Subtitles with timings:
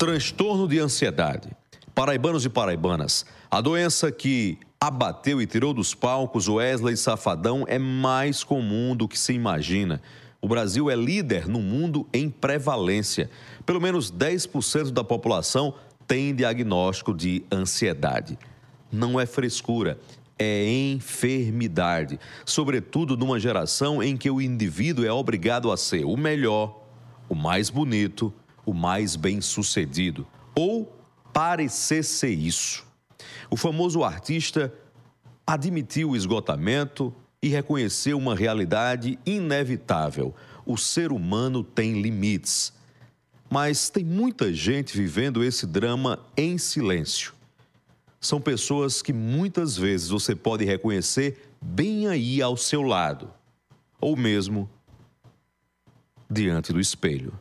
[0.00, 1.50] Transtorno de ansiedade.
[1.94, 8.42] Paraibanos e paraibanas, a doença que abateu e tirou dos palcos Wesley Safadão é mais
[8.42, 10.00] comum do que se imagina.
[10.40, 13.28] O Brasil é líder no mundo em prevalência.
[13.66, 15.74] Pelo menos 10% da população
[16.06, 18.38] tem diagnóstico de ansiedade.
[18.90, 19.98] Não é frescura,
[20.38, 26.86] é enfermidade, sobretudo numa geração em que o indivíduo é obrigado a ser o melhor,
[27.28, 28.32] o mais bonito,
[28.64, 30.96] o mais bem-sucedido, ou
[31.32, 32.84] parecer ser isso.
[33.50, 34.72] O famoso artista
[35.46, 40.34] admitiu o esgotamento e reconheceu uma realidade inevitável:
[40.64, 42.72] o ser humano tem limites.
[43.48, 47.34] Mas tem muita gente vivendo esse drama em silêncio.
[48.20, 53.32] São pessoas que muitas vezes você pode reconhecer bem aí ao seu lado,
[54.00, 54.70] ou mesmo
[56.30, 57.32] diante do espelho.